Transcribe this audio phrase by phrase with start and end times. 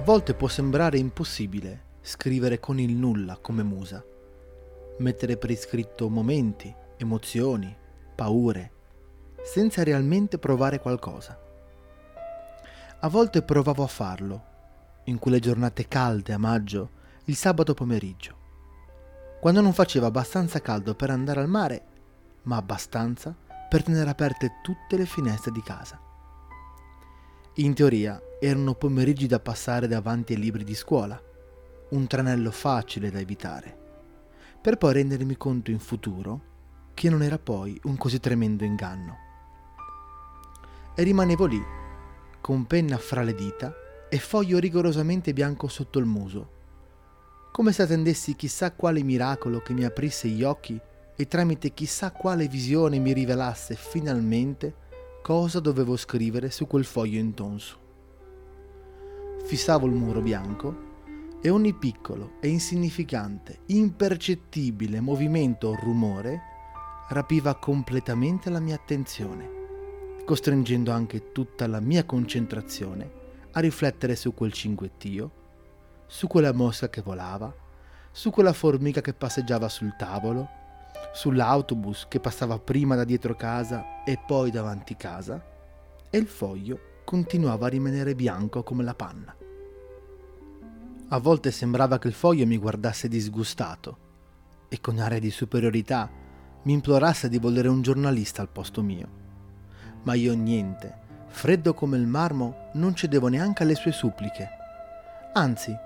[0.00, 4.02] volte può sembrare impossibile scrivere con il nulla come musa,
[4.98, 7.76] mettere per iscritto momenti, emozioni,
[8.14, 8.72] paure,
[9.42, 11.38] senza realmente provare qualcosa.
[13.00, 14.44] A volte provavo a farlo,
[15.04, 16.90] in quelle giornate calde a maggio,
[17.24, 18.36] il sabato pomeriggio,
[19.40, 21.84] quando non faceva abbastanza caldo per andare al mare,
[22.42, 23.34] ma abbastanza
[23.68, 26.00] per tenere aperte tutte le finestre di casa.
[27.54, 31.20] In teoria erano pomeriggi da passare davanti ai libri di scuola,
[31.90, 33.76] un tranello facile da evitare,
[34.60, 36.48] per poi rendermi conto in futuro
[36.94, 39.16] che non era poi un così tremendo inganno.
[40.94, 41.62] E rimanevo lì,
[42.40, 43.74] con penna fra le dita
[44.08, 46.58] e foglio rigorosamente bianco sotto il muso,
[47.52, 50.80] come se attendessi chissà quale miracolo che mi aprisse gli occhi
[51.14, 54.74] e tramite chissà quale visione mi rivelasse finalmente
[55.22, 57.79] cosa dovevo scrivere su quel foglio intonso.
[59.44, 60.88] Fissavo il muro bianco
[61.42, 66.40] e ogni piccolo e insignificante, impercettibile movimento o rumore
[67.08, 69.48] rapiva completamente la mia attenzione,
[70.24, 73.10] costringendo anche tutta la mia concentrazione
[73.52, 75.30] a riflettere su quel cinguettio,
[76.06, 77.52] su quella mosca che volava,
[78.12, 80.48] su quella formica che passeggiava sul tavolo,
[81.12, 85.44] sull'autobus che passava prima da dietro casa e poi davanti casa,
[86.08, 89.34] e il foglio continuava a rimanere bianco come la panna.
[91.08, 93.98] A volte sembrava che il foglio mi guardasse disgustato
[94.68, 96.08] e con aria di superiorità
[96.62, 99.08] mi implorasse di volere un giornalista al posto mio.
[100.04, 104.48] Ma io niente, freddo come il marmo, non cedevo neanche alle sue suppliche.
[105.32, 105.76] Anzi,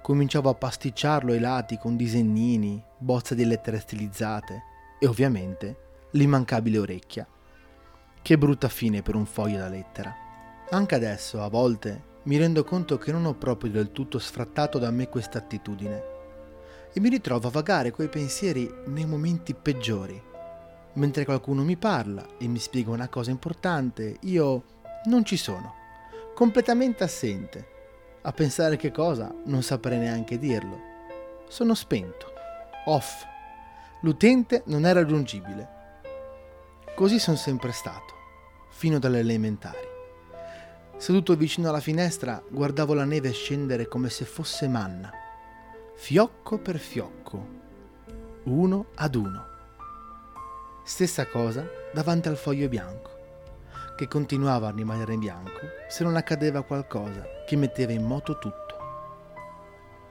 [0.00, 4.62] cominciavo a pasticciarlo ai lati con disegnini, bozze di lettere stilizzate
[5.00, 7.26] e ovviamente l'immancabile orecchia.
[8.22, 10.26] Che brutta fine per un foglio da lettera.
[10.70, 14.90] Anche adesso, a volte, mi rendo conto che non ho proprio del tutto sfrattato da
[14.90, 16.16] me questa attitudine
[16.92, 20.22] e mi ritrovo a vagare quei pensieri nei momenti peggiori.
[20.92, 24.64] Mentre qualcuno mi parla e mi spiega una cosa importante, io
[25.04, 25.74] non ci sono,
[26.34, 27.76] completamente assente.
[28.22, 30.78] A pensare che cosa non saprei neanche dirlo.
[31.48, 32.30] Sono spento,
[32.84, 33.24] off.
[34.02, 35.76] L'utente non è raggiungibile.
[36.94, 38.12] Così sono sempre stato,
[38.68, 39.87] fino dalle elementari.
[40.98, 45.12] Seduto vicino alla finestra, guardavo la neve scendere come se fosse manna,
[45.94, 47.46] fiocco per fiocco,
[48.42, 49.44] uno ad uno.
[50.82, 53.10] Stessa cosa davanti al foglio bianco,
[53.96, 58.76] che continuava a rimanere bianco se non accadeva qualcosa che metteva in moto tutto.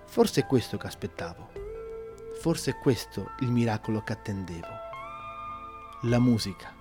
[0.06, 1.50] Forse è questo che aspettavo,
[2.40, 4.68] forse è questo il miracolo che attendevo.
[6.04, 6.77] La musica.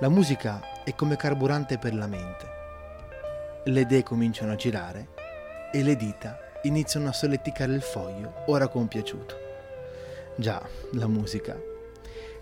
[0.00, 2.48] La musica è come carburante per la mente.
[3.66, 5.08] Le idee cominciano a girare
[5.70, 9.36] e le dita iniziano a solleticare il foglio ora compiaciuto.
[10.36, 11.54] Già, la musica.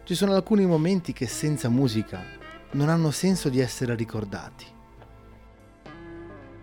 [0.04, 2.22] Ci sono alcuni momenti che senza musica
[2.72, 4.66] non hanno senso di essere ricordati.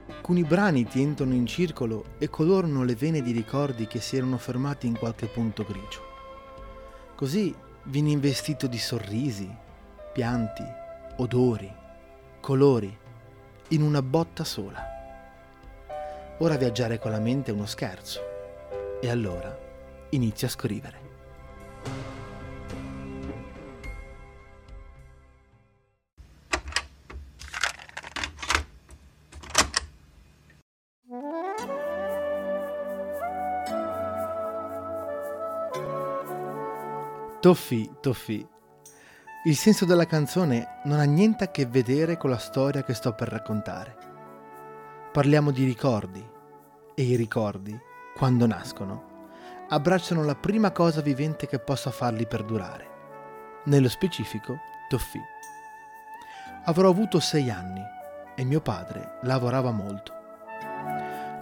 [0.08, 4.38] Alcuni brani ti entrano in circolo e colorano le vene di ricordi che si erano
[4.38, 6.00] fermati in qualche punto grigio.
[7.16, 9.54] Così vieni investito di sorrisi,
[10.14, 10.84] pianti,
[11.18, 11.74] odori,
[12.42, 12.98] colori,
[13.70, 14.84] in una botta sola.
[16.40, 18.20] Ora viaggiare con la mente è uno scherzo
[19.02, 19.58] e allora
[20.10, 21.04] inizia a scrivere.
[37.40, 38.55] Toffi, Toffi,
[39.46, 43.14] il senso della canzone non ha niente a che vedere con la storia che sto
[43.14, 43.96] per raccontare.
[45.12, 46.28] Parliamo di ricordi
[46.96, 47.78] e i ricordi,
[48.16, 49.28] quando nascono,
[49.70, 52.94] abbracciano la prima cosa vivente che possa farli perdurare.
[53.66, 54.58] Nello specifico,
[54.90, 55.20] Toffì.
[56.64, 57.84] Avrò avuto sei anni
[58.36, 60.12] e mio padre lavorava molto.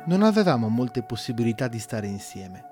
[0.08, 2.66] Non avevamo molte possibilità di stare insieme.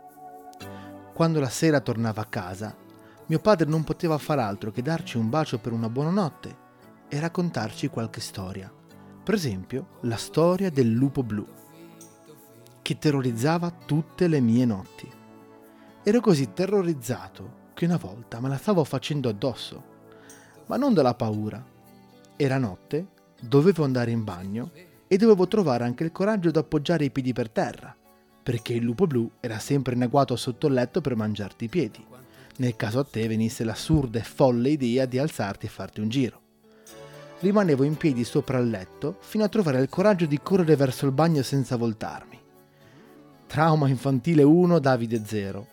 [1.14, 2.76] Quando la sera tornava a casa,
[3.32, 6.58] mio padre non poteva far altro che darci un bacio per una buonanotte
[7.08, 8.70] e raccontarci qualche storia.
[9.24, 11.48] Per esempio, la storia del lupo blu,
[12.82, 15.10] che terrorizzava tutte le mie notti.
[16.04, 19.84] Ero così terrorizzato che una volta me la stavo facendo addosso,
[20.66, 21.66] ma non dalla paura.
[22.36, 24.72] Era notte, dovevo andare in bagno
[25.08, 27.96] e dovevo trovare anche il coraggio di appoggiare i piedi per terra,
[28.44, 32.06] perché il lupo blu era sempre in agguato sotto il letto per mangiarti i piedi
[32.58, 36.40] nel caso a te venisse l'assurda e folle idea di alzarti e farti un giro.
[37.40, 41.12] rimanevo in piedi sopra il letto fino a trovare il coraggio di correre verso il
[41.12, 42.40] bagno senza voltarmi.
[43.48, 45.68] Trauma infantile 1, Davide 0.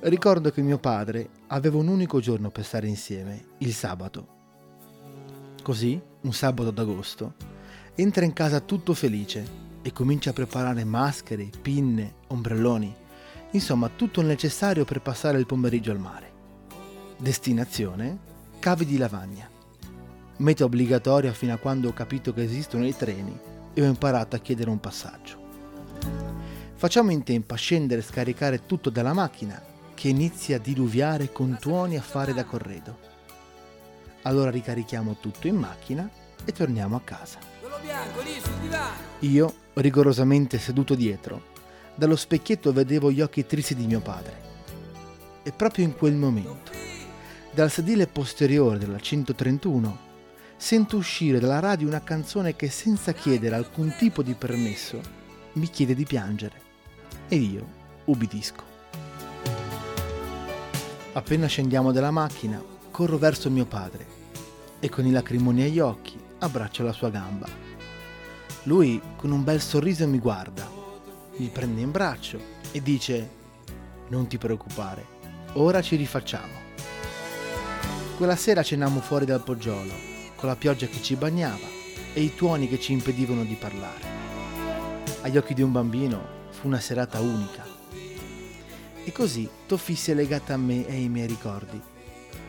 [0.00, 4.26] Ricordo che mio padre aveva un unico giorno per stare insieme, il sabato.
[5.62, 7.34] Così, un sabato d'agosto,
[7.94, 12.94] entra in casa tutto felice e comincia a preparare maschere, pinne, ombrelloni,
[13.54, 16.32] insomma tutto il necessario per passare il pomeriggio al mare.
[17.16, 18.18] Destinazione?
[18.58, 19.48] Cavi di Lavagna.
[20.38, 23.38] Meta obbligatoria fino a quando ho capito che esistono i treni
[23.72, 25.42] e ho imparato a chiedere un passaggio.
[26.74, 29.62] Facciamo in tempo a scendere e scaricare tutto dalla macchina
[29.94, 32.98] che inizia a diluviare con tuoni a fare da corredo.
[34.22, 36.10] Allora ricarichiamo tutto in macchina
[36.44, 37.38] e torniamo a casa.
[39.20, 41.52] Io, rigorosamente seduto dietro,
[41.94, 44.42] dallo specchietto vedevo gli occhi tristi di mio padre.
[45.42, 46.72] E proprio in quel momento,
[47.52, 49.98] dal sedile posteriore della 131,
[50.56, 55.00] sento uscire dalla radio una canzone che senza chiedere alcun tipo di permesso
[55.52, 56.62] mi chiede di piangere.
[57.28, 57.66] E io
[58.04, 58.72] ubbidisco.
[61.12, 64.06] Appena scendiamo dalla macchina, corro verso mio padre
[64.80, 67.46] e con i lacrimoni agli occhi abbraccio la sua gamba.
[68.64, 70.68] Lui con un bel sorriso mi guarda,
[71.36, 72.38] mi prende in braccio
[72.70, 73.42] e dice
[74.08, 75.04] non ti preoccupare,
[75.54, 76.62] ora ci rifacciamo.
[78.16, 79.92] Quella sera cenammo fuori dal poggiolo,
[80.36, 81.66] con la pioggia che ci bagnava
[82.12, 84.12] e i tuoni che ci impedivano di parlare.
[85.22, 87.64] Agli occhi di un bambino fu una serata unica.
[89.04, 91.80] E così Toffi si è legata a me e ai miei ricordi,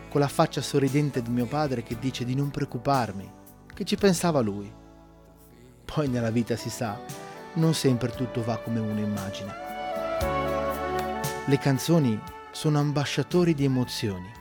[0.09, 3.31] con la faccia sorridente di mio padre che dice di non preoccuparmi,
[3.73, 4.71] che ci pensava lui.
[5.83, 6.97] Poi nella vita si sa,
[7.55, 9.53] non sempre tutto va come uno immagina.
[11.45, 12.19] Le canzoni
[12.51, 14.31] sono ambasciatori di emozioni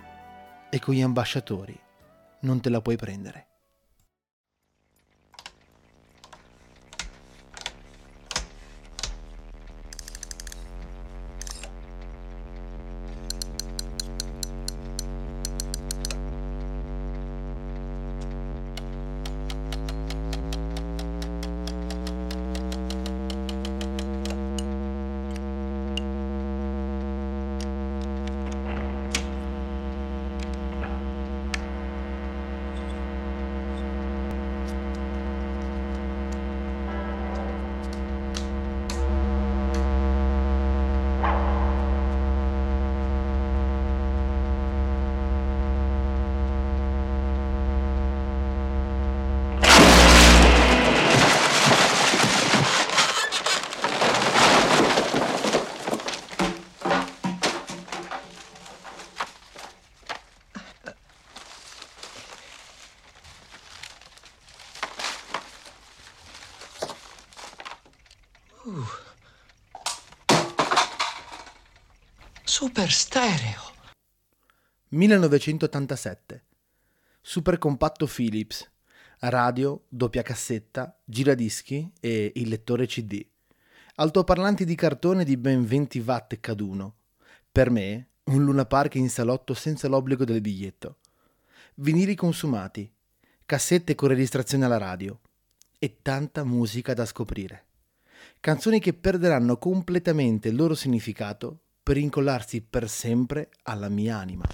[0.71, 1.79] e con gli ambasciatori
[2.41, 3.54] non te la puoi prendere.
[72.43, 73.61] Super stereo.
[74.89, 76.45] 1987.
[77.21, 78.67] Super compatto Philips.
[79.19, 83.23] Radio, doppia cassetta, giradischi e il lettore CD.
[83.97, 86.95] Altoparlanti di cartone di ben 20 watt caduno.
[87.53, 91.01] Per me, un Luna Park in salotto senza l'obbligo del biglietto.
[91.75, 92.91] Vinili consumati,
[93.45, 95.21] cassette con registrazione alla radio
[95.79, 97.67] e tanta musica da scoprire.
[98.45, 104.45] Canzoni che perderanno completamente il loro significato per incollarsi per sempre alla mia anima.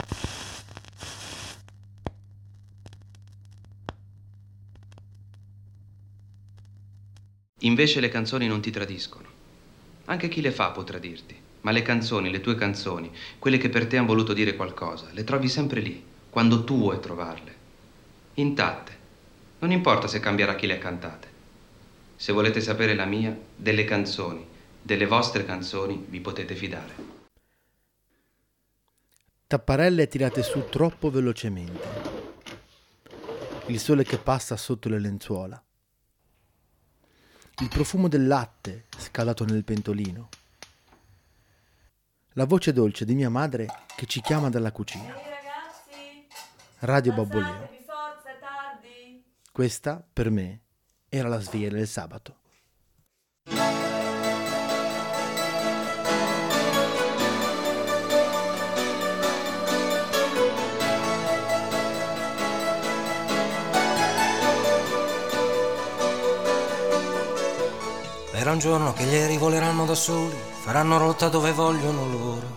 [7.63, 9.27] Invece le canzoni non ti tradiscono.
[10.05, 13.89] Anche chi le fa può tradirti, ma le canzoni, le tue canzoni, quelle che per
[13.89, 17.55] te hanno voluto dire qualcosa, le trovi sempre lì, quando tu vuoi trovarle.
[18.35, 18.99] Intatte.
[19.59, 21.30] Non importa se cambierà chi le ha cantate.
[22.21, 24.47] Se volete sapere la mia, delle canzoni,
[24.83, 26.95] delle vostre canzoni, vi potete fidare.
[29.47, 31.89] Tapparelle tirate su troppo velocemente.
[33.69, 35.65] Il sole che passa sotto le lenzuola.
[37.61, 40.29] Il profumo del latte scalato nel pentolino.
[42.35, 45.15] La voce dolce di mia madre che ci chiama dalla cucina.
[46.81, 47.79] Radio Babboleo.
[49.51, 50.61] Questa, per me,
[51.13, 52.37] era la sveglia del sabato.
[68.33, 72.55] Era un giorno che gli aerei voleranno da soli, faranno rotta dove vogliono loro.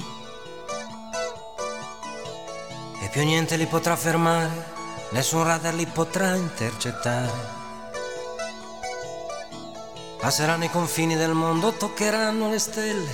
[3.01, 4.72] E più niente li potrà fermare,
[5.10, 7.62] nessun radar li potrà intercettare.
[10.24, 13.12] Passeranno i confini del mondo, toccheranno le stelle,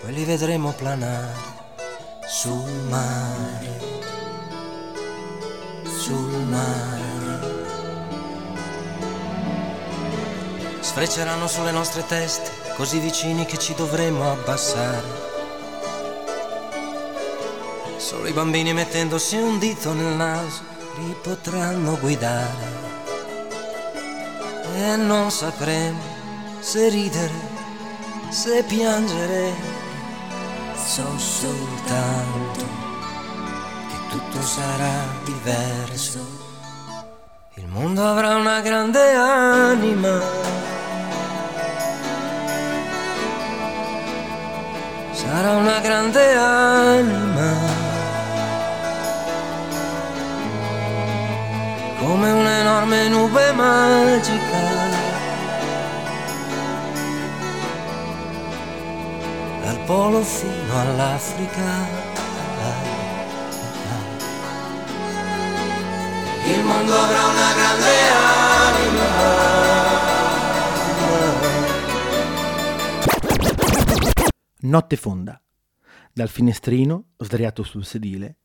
[0.00, 1.34] poi li vedremo planare
[2.26, 3.78] sul mare,
[5.84, 7.48] sul mare.
[10.80, 15.28] Sfrecceranno sulle nostre teste, così vicini che ci dovremo abbassare.
[17.98, 20.62] Solo i bambini mettendosi un dito nel naso
[21.00, 22.88] li potranno guidare.
[24.74, 26.09] E non sapremo
[26.60, 27.32] se ridere,
[28.28, 29.52] se piangere,
[30.76, 32.66] so soltanto
[33.88, 34.92] che tutto sarà
[35.24, 36.18] diverso.
[37.54, 40.20] Il mondo avrà una grande anima.
[45.12, 47.78] Sarà una grande anima.
[51.98, 54.89] Come un'enorme nube magica
[59.78, 62.08] polo fino all'Africa.
[66.46, 69.38] Il mondo avrà una grande anima.
[74.62, 75.42] Notte fonda.
[76.12, 78.38] Dal finestrino, sdraiato sul sedile,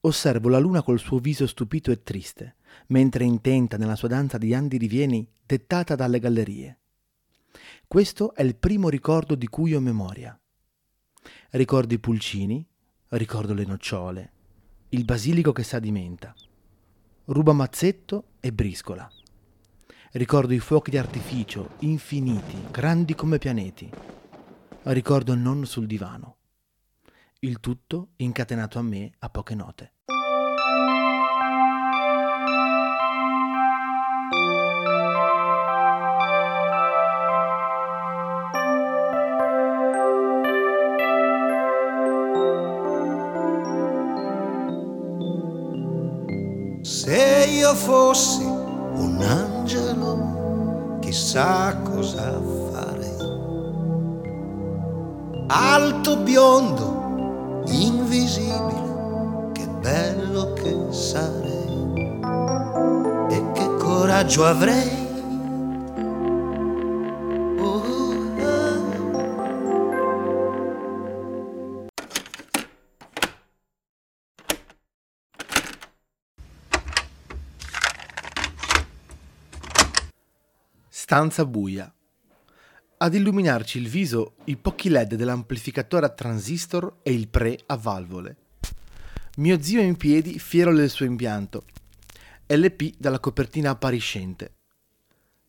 [0.00, 2.56] osservo la luna col suo viso stupito e triste,
[2.88, 6.78] mentre è intenta nella sua danza di andi rivieni dettata dalle gallerie.
[7.86, 10.36] Questo è il primo ricordo di cui ho memoria.
[11.54, 12.66] Ricordo i pulcini,
[13.08, 14.32] ricordo le nocciole,
[14.88, 16.34] il basilico che s'addimenta,
[17.26, 19.06] ruba mazzetto e briscola.
[20.12, 23.90] Ricordo i fuochi di artificio, infiniti, grandi come pianeti.
[24.84, 26.36] Ricordo il nonno sul divano.
[27.40, 29.92] Il tutto incatenato a me a poche note.
[47.74, 52.40] Fossi un angelo, chissà cosa
[52.72, 53.16] farei.
[55.48, 62.20] Alto, biondo, invisibile, che bello che sarei
[63.28, 65.01] e che coraggio avrei
[81.12, 81.94] Stanza buia.
[82.96, 88.36] Ad illuminarci il viso i pochi led dell'amplificatore a transistor e il pre a valvole.
[89.36, 91.66] Mio zio in piedi, fiero del suo impianto.
[92.46, 94.54] LP dalla copertina appariscente.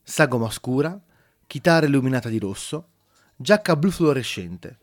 [0.03, 1.01] Sagoma scura,
[1.48, 2.89] chitarra illuminata di rosso,
[3.38, 4.79] giacca blu fluorescente.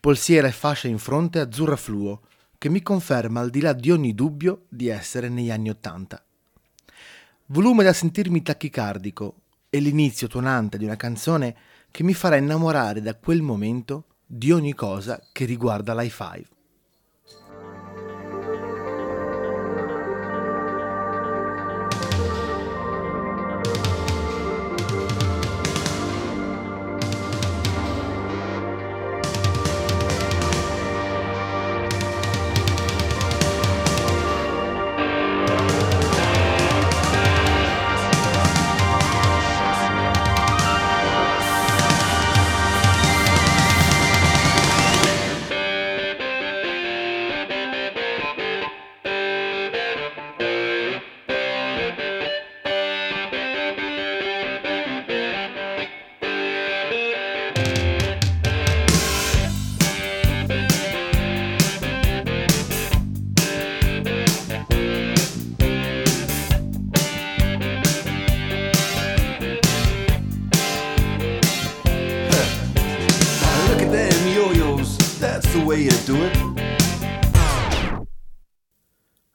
[0.00, 2.22] Polsiera e fascia in fronte azzurra fluo,
[2.56, 6.24] che mi conferma al di là di ogni dubbio di essere negli anni Ottanta.
[7.48, 11.56] Volume da sentirmi tachicardico, è l'inizio tuonante di una canzone
[11.92, 16.59] che mi farà innamorare da quel momento di ogni cosa che riguarda l'i5.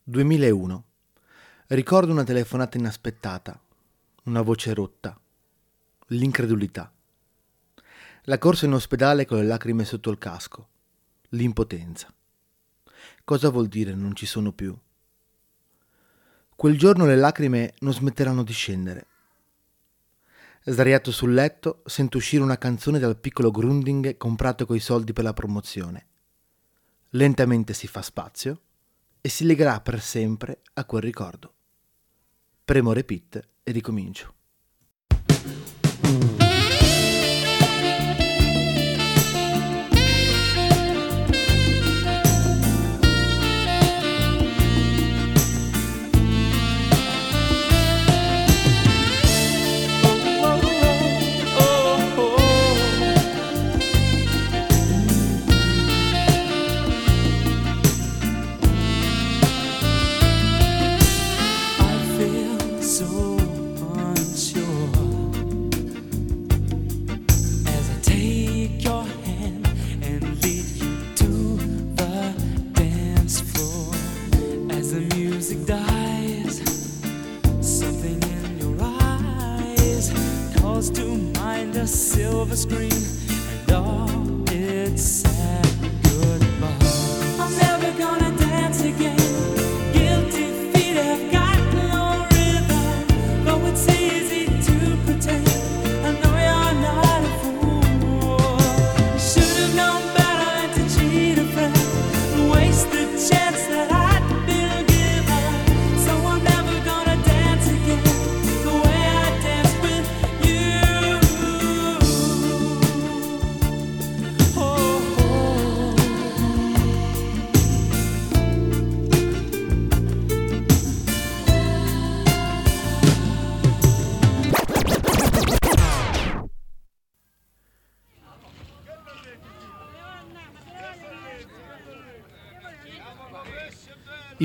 [0.08, 0.84] 2001.
[1.66, 3.60] Ricordo una telefonata inaspettata,
[4.26, 5.20] una voce rotta,
[6.10, 6.94] l'incredulità.
[8.26, 10.68] La corsa in ospedale con le lacrime sotto il casco,
[11.30, 12.14] l'impotenza.
[13.24, 14.78] Cosa vuol dire non ci sono più?
[16.56, 19.08] Quel giorno le lacrime non smetteranno di scendere.
[20.66, 25.34] Sdraiato sul letto, sento uscire una canzone dal piccolo Grunding comprato coi soldi per la
[25.34, 26.06] promozione.
[27.10, 28.60] Lentamente si fa spazio
[29.26, 31.52] e si legherà per sempre a quel ricordo.
[32.64, 34.36] Premo repeat e ricomincio.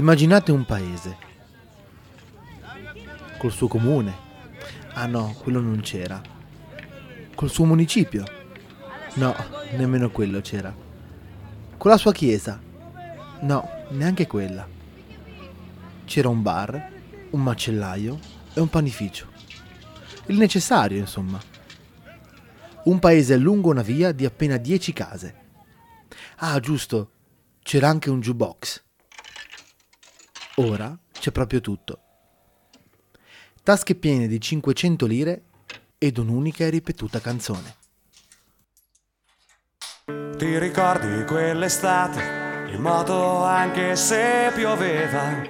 [0.01, 1.15] Immaginate un paese
[3.37, 4.17] col suo comune.
[4.95, 6.19] Ah no, quello non c'era.
[7.35, 8.25] Col suo municipio.
[9.17, 9.37] No,
[9.77, 10.75] nemmeno quello c'era.
[11.77, 12.59] Con la sua chiesa.
[13.43, 14.67] No, neanche quella.
[16.07, 16.93] C'era un bar,
[17.33, 18.19] un macellaio
[18.55, 19.27] e un panificio.
[20.29, 21.39] Il necessario, insomma.
[22.85, 25.35] Un paese lungo una via di appena 10 case.
[26.37, 27.11] Ah, giusto,
[27.63, 28.89] c'era anche un jukebox.
[30.57, 32.01] Ora c'è proprio tutto.
[33.63, 35.43] Tasche piene di 500 lire
[35.99, 37.77] ed un'unica e ripetuta canzone.
[40.37, 45.43] Ti ricordi quell'estate, in moto anche se pioveva,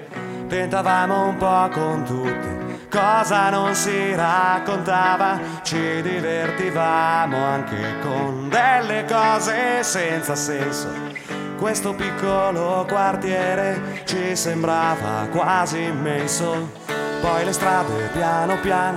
[0.49, 9.85] tentavamo un po' con tutti, cosa non si raccontava, ci divertivamo anche con delle cose
[9.85, 11.30] senza senso.
[11.61, 16.70] Questo piccolo quartiere ci sembrava quasi immenso,
[17.20, 18.96] poi le strade piano piano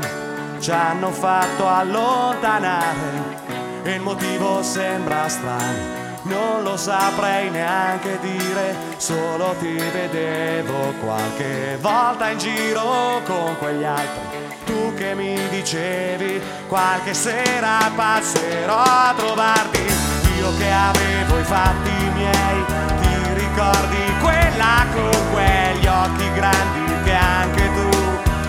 [0.60, 3.42] ci hanno fatto allontanare.
[3.84, 12.38] Il motivo sembra strano, non lo saprei neanche dire, solo ti vedevo qualche volta in
[12.38, 14.42] giro con quegli altri.
[14.64, 19.93] Tu che mi dicevi qualche sera passerò a trovarti,
[20.44, 22.66] io che avevo i fatti miei,
[23.00, 27.90] ti ricordi quella con quegli occhi grandi che anche tu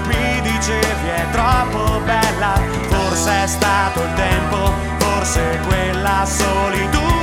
[0.09, 7.13] mi dicevi è troppo bella, forse è stato il tempo, forse quella solitudine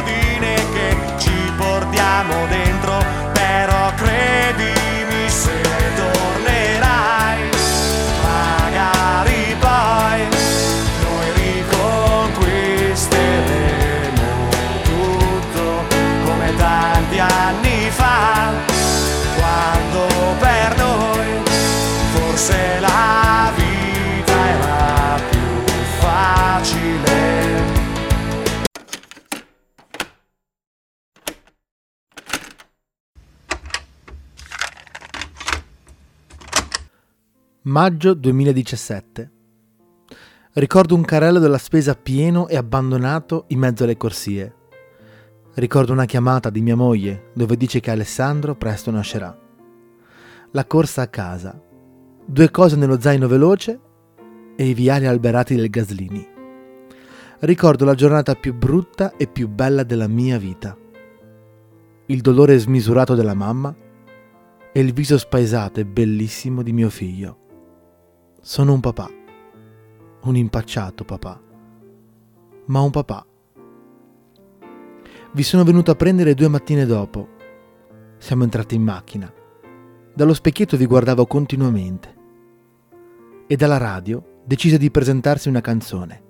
[37.71, 39.31] Maggio 2017.
[40.55, 44.55] Ricordo un carrello della spesa pieno e abbandonato in mezzo alle corsie.
[45.53, 49.33] Ricordo una chiamata di mia moglie dove dice che Alessandro presto nascerà.
[50.51, 51.57] La corsa a casa.
[52.25, 53.79] Due cose nello zaino veloce
[54.57, 56.27] e i viali alberati del Gaslini.
[57.39, 60.75] Ricordo la giornata più brutta e più bella della mia vita.
[62.07, 63.73] Il dolore smisurato della mamma
[64.73, 67.40] e il viso spaesato e bellissimo di mio figlio.
[68.43, 69.07] Sono un papà,
[70.23, 71.39] un impacciato papà,
[72.65, 73.23] ma un papà.
[75.31, 77.27] Vi sono venuto a prendere due mattine dopo.
[78.17, 79.31] Siamo entrati in macchina.
[80.15, 82.15] Dallo specchietto vi guardavo continuamente.
[83.45, 86.23] E dalla radio decise di presentarsi una canzone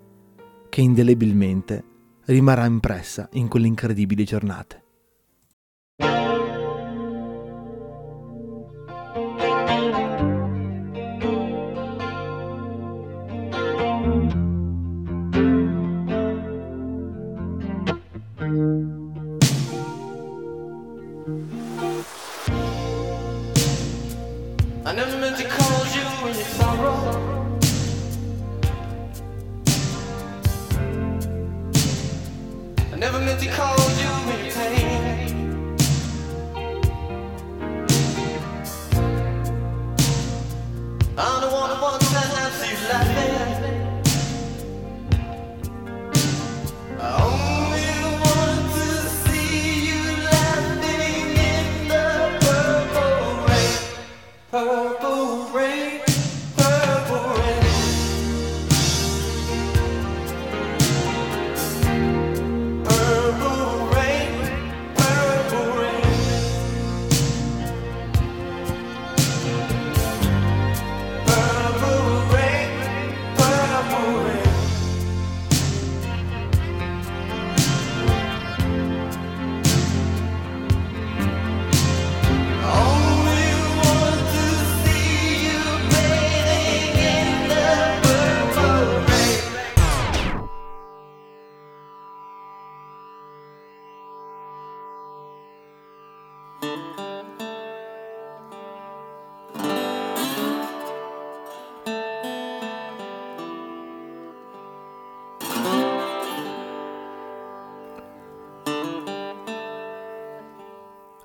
[0.67, 1.83] che indelebilmente
[2.25, 4.80] rimarrà impressa in quelle incredibili giornate.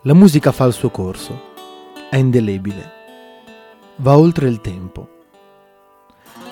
[0.07, 1.37] La musica fa il suo corso,
[2.09, 2.92] è indelebile,
[3.97, 5.09] va oltre il tempo.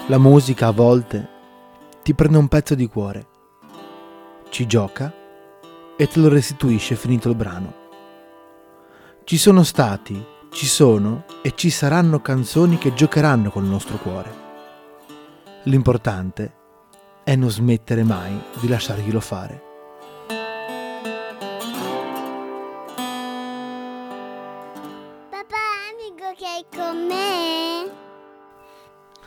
[0.09, 1.29] La musica a volte
[2.03, 3.27] ti prende un pezzo di cuore,
[4.49, 5.14] ci gioca
[5.97, 7.75] e te lo restituisce finito il brano.
[9.23, 14.35] Ci sono stati, ci sono e ci saranno canzoni che giocheranno col nostro cuore.
[15.67, 16.55] L'importante
[17.23, 19.63] è non smettere mai di lasciarglielo fare.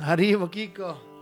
[0.07, 1.16] Papà, amico